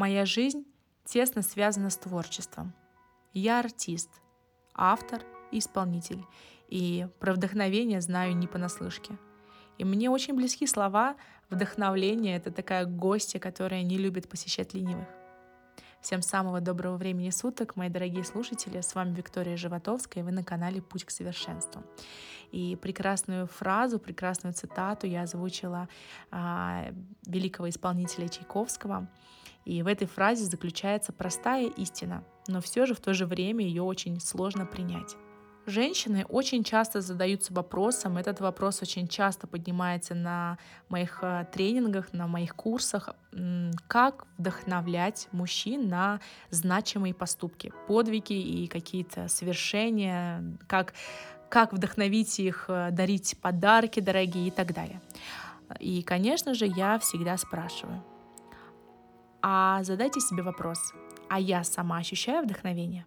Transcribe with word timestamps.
Моя 0.00 0.24
жизнь 0.24 0.64
тесно 1.04 1.42
связана 1.42 1.90
с 1.90 1.96
творчеством. 1.98 2.72
Я 3.34 3.60
артист, 3.60 4.08
автор 4.74 5.22
и 5.52 5.58
исполнитель, 5.58 6.24
и 6.68 7.06
про 7.18 7.34
вдохновение 7.34 8.00
знаю 8.00 8.34
не 8.34 8.46
понаслышке. 8.46 9.18
И 9.76 9.84
мне 9.84 10.08
очень 10.08 10.32
близки 10.32 10.66
слова 10.66 11.16
«вдохновление»— 11.50 12.36
это 12.38 12.50
такая 12.50 12.86
гостья, 12.86 13.38
которая 13.38 13.82
не 13.82 13.98
любит 13.98 14.26
посещать 14.26 14.72
ленивых. 14.72 15.06
Всем 16.00 16.22
самого 16.22 16.62
доброго 16.62 16.96
времени 16.96 17.28
суток, 17.28 17.76
мои 17.76 17.90
дорогие 17.90 18.24
слушатели. 18.24 18.80
С 18.80 18.94
вами 18.94 19.14
Виктория 19.14 19.58
Животовская, 19.58 20.22
и 20.22 20.26
вы 20.26 20.32
на 20.32 20.42
канале 20.42 20.80
«Путь 20.80 21.04
к 21.04 21.10
совершенству». 21.10 21.84
И 22.52 22.74
прекрасную 22.76 23.46
фразу, 23.46 23.98
прекрасную 23.98 24.54
цитату 24.54 25.06
я 25.06 25.24
озвучила 25.24 25.90
а, 26.30 26.86
великого 27.26 27.68
исполнителя 27.68 28.28
Чайковского. 28.28 29.10
И 29.70 29.84
в 29.84 29.86
этой 29.86 30.08
фразе 30.08 30.46
заключается 30.46 31.12
простая 31.12 31.68
истина, 31.68 32.24
но 32.48 32.60
все 32.60 32.86
же 32.86 32.94
в 32.94 32.98
то 32.98 33.14
же 33.14 33.24
время 33.24 33.64
ее 33.64 33.84
очень 33.84 34.20
сложно 34.20 34.66
принять. 34.66 35.14
Женщины 35.64 36.26
очень 36.28 36.64
часто 36.64 37.00
задаются 37.00 37.54
вопросом, 37.54 38.16
этот 38.16 38.40
вопрос 38.40 38.82
очень 38.82 39.06
часто 39.06 39.46
поднимается 39.46 40.16
на 40.16 40.58
моих 40.88 41.20
э, 41.22 41.46
тренингах, 41.52 42.12
на 42.12 42.26
моих 42.26 42.56
курсах, 42.56 43.10
как 43.86 44.26
вдохновлять 44.38 45.28
мужчин 45.30 45.86
на 45.86 46.18
значимые 46.50 47.14
поступки, 47.14 47.72
подвиги 47.86 48.32
и 48.32 48.66
какие-то 48.66 49.28
свершения, 49.28 50.42
как, 50.66 50.94
как 51.48 51.72
вдохновить 51.72 52.40
их 52.40 52.64
э, 52.66 52.88
дарить 52.90 53.38
подарки 53.40 54.00
дорогие 54.00 54.48
и 54.48 54.50
так 54.50 54.74
далее. 54.74 55.00
И, 55.78 56.02
конечно 56.02 56.54
же, 56.54 56.66
я 56.66 56.98
всегда 56.98 57.36
спрашиваю, 57.36 58.02
а 59.42 59.82
задайте 59.82 60.20
себе 60.20 60.42
вопрос, 60.42 60.92
а 61.28 61.38
я 61.38 61.64
сама 61.64 61.98
ощущаю 61.98 62.44
вдохновение? 62.44 63.06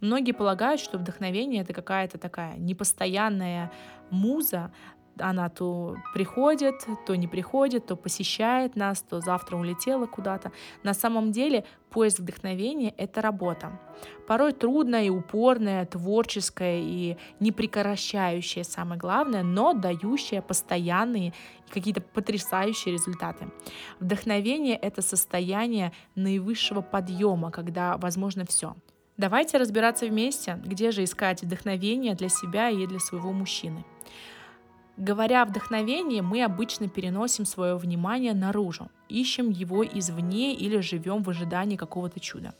Многие 0.00 0.32
полагают, 0.32 0.80
что 0.80 0.98
вдохновение 0.98 1.62
это 1.62 1.72
какая-то 1.72 2.18
такая 2.18 2.56
непостоянная 2.56 3.70
муза, 4.10 4.72
она 5.18 5.48
то 5.48 5.96
приходит, 6.14 6.86
то 7.06 7.14
не 7.14 7.26
приходит, 7.26 7.86
то 7.86 7.96
посещает 7.96 8.76
нас, 8.76 9.02
то 9.02 9.20
завтра 9.20 9.56
улетела 9.56 10.06
куда-то. 10.06 10.52
На 10.82 10.94
самом 10.94 11.32
деле 11.32 11.64
поиск 11.90 12.20
вдохновения— 12.20 12.94
это 12.96 13.20
работа. 13.20 13.78
Порой 14.26 14.52
трудная 14.52 15.04
и 15.04 15.10
упорная, 15.10 15.84
творческая 15.86 16.80
и 16.80 17.16
непрекращающая, 17.40 18.62
самое 18.62 18.98
главное, 18.98 19.42
но 19.42 19.72
дающая 19.72 20.42
постоянные 20.42 21.34
и 21.68 21.70
какие-то 21.70 22.00
потрясающие 22.00 22.92
результаты. 22.92 23.48
Вдохновение— 23.98 24.76
это 24.82 25.02
состояние 25.02 25.92
наивысшего 26.14 26.80
подъема, 26.80 27.50
когда 27.50 27.96
возможно 27.96 28.44
все— 28.46 28.74
Давайте 29.20 29.58
разбираться 29.58 30.06
вместе, 30.06 30.58
где 30.64 30.92
же 30.92 31.04
искать 31.04 31.42
вдохновение 31.42 32.14
для 32.14 32.30
себя 32.30 32.70
и 32.70 32.86
для 32.86 32.98
своего 32.98 33.32
мужчины. 33.32 33.84
Говоря 35.00 35.40
о 35.40 35.44
вдохновении, 35.46 36.20
мы 36.20 36.44
обычно 36.44 36.86
переносим 36.86 37.46
свое 37.46 37.74
внимание 37.74 38.34
наружу, 38.34 38.90
ищем 39.08 39.48
его 39.48 39.82
извне 39.82 40.54
или 40.54 40.78
живем 40.80 41.22
в 41.22 41.30
ожидании 41.30 41.76
какого-то 41.76 42.20
чуда. 42.20 42.52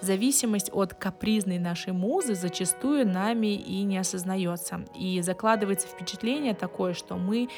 Зависимость 0.00 0.70
от 0.72 0.94
капризной 0.94 1.60
нашей 1.60 1.92
музы 1.92 2.34
зачастую 2.34 3.06
нами 3.06 3.54
и 3.54 3.84
не 3.84 3.98
осознается. 3.98 4.84
И 4.98 5.20
закладывается 5.22 5.86
впечатление 5.86 6.54
такое, 6.54 6.92
что 6.92 7.14
мы 7.14 7.48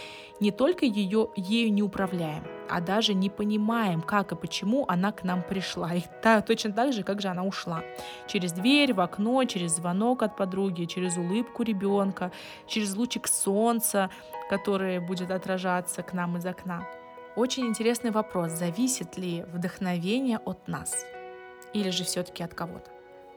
не 0.41 0.51
только 0.51 0.85
ее, 0.85 1.31
ею 1.35 1.73
не 1.73 1.83
управляем, 1.83 2.45
а 2.73 2.81
даже 2.81 3.15
не 3.15 3.31
понимаем, 3.31 4.01
как 4.01 4.33
и 4.33 4.37
почему 4.37 4.85
она 4.89 5.13
к 5.13 5.25
нам 5.25 5.43
пришла. 5.43 5.95
И 5.95 6.03
та, 6.23 6.41
точно 6.41 6.73
так 6.73 6.93
же, 6.93 7.03
как 7.03 7.21
же 7.21 7.29
она 7.29 7.45
ушла. 7.45 7.83
Через 8.27 8.53
дверь, 8.53 8.95
в 8.95 9.01
окно, 9.01 9.45
через 9.45 9.77
звонок 9.77 10.23
от 10.23 10.37
подруги, 10.37 10.87
через 10.87 11.17
улыбку 11.17 11.63
ребенка, 11.63 12.33
через 12.67 12.97
лучик 12.97 13.29
солнца, 13.29 14.11
который 14.51 14.99
будет 14.99 15.31
отражаться 15.31 16.03
к 16.03 16.13
нам 16.13 16.37
из 16.37 16.47
окна. 16.47 16.87
Очень 17.37 17.67
интересный 17.67 18.11
вопрос, 18.11 18.53
зависит 18.53 19.17
ли 19.17 19.45
вдохновение 19.53 20.39
от 20.39 20.69
нас? 20.69 21.07
или 21.73 21.91
же 21.91 22.05
все-таки 22.05 22.43
от 22.43 22.55
кого-то. 22.55 22.91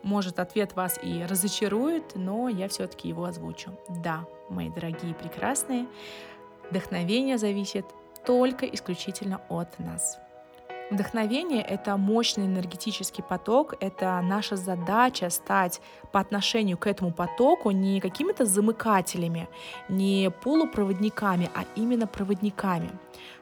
Может, 0.03 0.40
ответ 0.40 0.75
вас 0.75 1.00
и 1.01 1.25
разочарует, 1.28 2.16
но 2.16 2.47
я 2.47 2.68
все-таки 2.68 3.07
его 3.09 3.25
озвучу. 3.25 3.72
Да, 4.03 4.25
мои 4.50 4.69
дорогие 4.69 5.16
прекрасные, 5.16 5.88
вдохновение 6.69 7.38
зависит 7.38 7.85
только 8.25 8.66
исключительно 8.66 9.41
от 9.50 9.80
нас. 9.80 10.19
Вдохновение— 10.91 11.63
это 11.68 11.97
мощный 11.97 12.46
энергетический 12.46 13.24
поток, 13.24 13.74
это 13.80 14.22
наша 14.22 14.56
задача 14.56 15.31
стать 15.31 15.81
по 16.12 16.19
отношению 16.19 16.78
к 16.78 16.86
этому 16.86 17.12
потоку 17.12 17.72
не 17.72 18.00
какими-то 18.00 18.46
замыкателями, 18.46 19.50
не 19.90 20.30
полупроводниками, 20.44 21.50
а 21.56 21.66
именно 21.75 22.06
проводниками. 22.06 22.91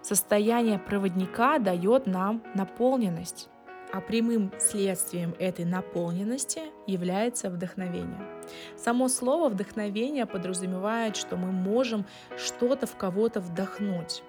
Состояние 0.01 0.79
проводника 0.79 1.59
дает 1.59 2.07
нам 2.07 2.41
наполненность, 2.55 3.49
а 3.91 3.99
прямым 3.99 4.53
следствием 4.57 5.35
этой 5.37 5.65
наполненности 5.65 6.61
является 6.87 7.49
вдохновение. 7.49 8.25
Само 8.77 9.09
слово 9.09 9.49
вдохновение 9.49 10.25
подразумевает, 10.25 11.17
что 11.17 11.35
мы 11.35 11.51
можем 11.51 12.05
что-то 12.37 12.87
в 12.87 12.95
кого-то 12.95 13.41
вдохнуть. 13.41 14.23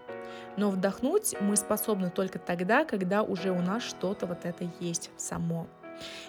Но 0.56 0.71
вдохнуть 0.71 1.34
мы 1.41 1.56
способны 1.56 2.11
только 2.11 2.39
тогда, 2.39 2.84
когда 2.84 3.22
уже 3.22 3.50
у 3.50 3.61
нас 3.61 3.83
что-то 3.83 4.27
вот 4.27 4.45
это 4.45 4.69
есть 4.81 5.11
само. 5.17 5.67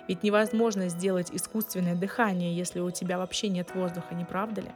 Ведь 0.08 0.24
невозможно 0.24 0.90
сделать 0.90 1.30
искусственное 1.32 1.96
дыхание, 1.96 2.56
если 2.56 2.80
у 2.80 2.92
тебя 2.92 3.18
вообще 3.18 3.50
нет 3.50 3.74
воздуха, 3.74 4.14
не 4.14 4.26
правда 4.26 4.62
ли? 4.62 4.72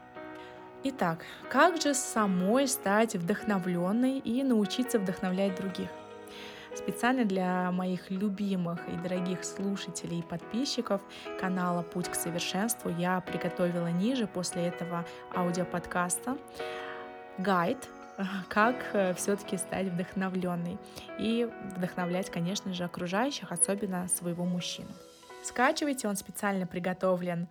Итак, 0.84 1.26
как 1.50 1.82
же 1.82 1.94
самой 1.94 2.68
стать 2.68 3.16
вдохновленной 3.16 4.20
и 4.20 4.44
научиться 4.44 4.98
вдохновлять 4.98 5.56
других? 5.56 5.90
Специально 6.76 7.26
для 7.26 7.72
моих 7.72 8.10
любимых 8.10 8.80
и 8.88 8.92
дорогих 8.92 9.44
слушателей 9.44 10.20
и 10.20 10.24
подписчиков 10.24 11.02
канала 11.40 11.82
«Путь 11.82 12.08
к 12.08 12.16
совершенству» 12.16 12.90
я 12.90 13.20
приготовила 13.22 13.88
ниже 13.88 14.28
после 14.28 14.68
этого 14.68 15.06
аудиоподкаста 15.36 16.38
гайд 17.40 17.90
как 18.50 18.76
э, 18.94 19.14
все-таки 19.14 19.58
стать 19.58 19.88
вдохновленной 19.88 20.78
и 21.18 21.50
вдохновлять, 21.76 22.30
конечно 22.30 22.74
же, 22.74 22.84
окружающих, 22.84 23.52
особенно 23.52 24.08
своего 24.08 24.46
мужчину. 24.46 24.90
Скачивайте, 25.44 26.08
он 26.08 26.16
специально 26.16 26.68
приготовлен 26.68 27.48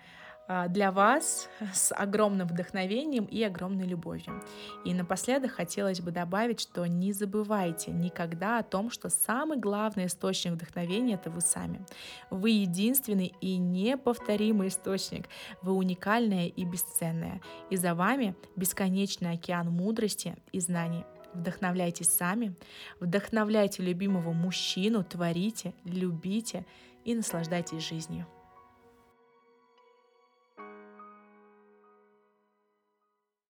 для 0.69 0.93
вас 0.93 1.49
с 1.75 1.93
огромным 1.95 2.49
вдохновением 2.49 3.27
и 3.27 3.43
огромной 3.43 3.87
любовью. 3.87 4.43
И 4.85 4.95
напоследок 4.95 5.53
хотелось 5.53 6.01
бы 6.01 6.11
добавить, 6.11 6.61
что 6.61 6.87
не 6.87 7.13
забывайте 7.13 7.91
никогда 7.91 8.59
о 8.59 8.63
том, 8.63 8.91
что 8.91 9.11
самый 9.11 9.59
главный 9.59 10.07
источник 10.07 10.53
вдохновения— 10.53 11.15
это 11.23 11.31
вы 11.31 11.43
сами. 11.43 11.85
Вы 12.31 12.51
единственный 12.51 13.35
и 13.41 13.59
неповторимый 13.59 14.69
источник. 14.69 15.29
Вы 15.61 15.73
уникальная 15.73 16.47
и 16.47 16.65
бесценная. 16.65 17.41
И 17.69 17.77
за 17.77 17.95
вами 17.95 18.35
бесконечный 18.57 19.33
океан 19.33 19.71
мудрости 19.71 20.37
и 20.53 20.61
знаний. 20.61 21.05
Вдохновляйтесь 21.35 22.09
сами, 22.09 22.55
вдохновляйте 23.01 23.83
любимого 23.83 24.33
мужчину, 24.33 25.05
творите, 25.05 25.75
любите 25.85 26.65
и 27.05 27.15
наслаждайтесь 27.15 27.87
жизнью. 27.87 28.27